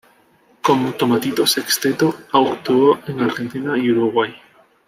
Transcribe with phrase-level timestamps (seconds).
[0.63, 4.33] Con Tomatito Sexteto actuó en Argentina y Uruguay.